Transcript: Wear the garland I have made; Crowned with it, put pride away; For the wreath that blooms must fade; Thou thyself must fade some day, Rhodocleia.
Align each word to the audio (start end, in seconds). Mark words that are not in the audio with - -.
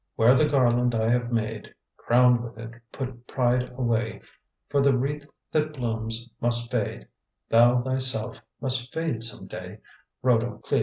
Wear 0.17 0.33
the 0.33 0.49
garland 0.49 0.95
I 0.95 1.11
have 1.11 1.31
made; 1.31 1.75
Crowned 1.95 2.43
with 2.43 2.57
it, 2.57 2.71
put 2.91 3.27
pride 3.27 3.69
away; 3.77 4.21
For 4.67 4.81
the 4.81 4.97
wreath 4.97 5.27
that 5.51 5.73
blooms 5.73 6.27
must 6.41 6.71
fade; 6.71 7.07
Thou 7.49 7.83
thyself 7.83 8.41
must 8.59 8.91
fade 8.91 9.21
some 9.21 9.45
day, 9.45 9.77
Rhodocleia. 10.23 10.79